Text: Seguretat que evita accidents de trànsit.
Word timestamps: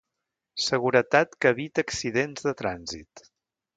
Seguretat 0.67 1.37
que 1.45 1.51
evita 1.57 1.85
accidents 1.87 2.47
de 2.49 2.55
trànsit. 2.63 3.29